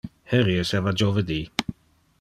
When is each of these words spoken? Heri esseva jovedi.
Heri 0.31 0.55
esseva 0.61 0.93
jovedi. 1.03 1.39